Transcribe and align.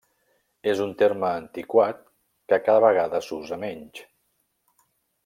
És 0.71 0.79
un 0.85 0.93
terme 1.01 1.27
antiquat 1.41 2.01
que 2.53 2.59
cada 2.69 2.81
vegada 2.87 3.21
s'usa 3.27 3.61
menys. 3.65 4.01